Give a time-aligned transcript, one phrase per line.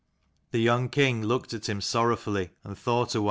[0.49, 3.19] The young king looked at him sorrowfully, and thought awhile.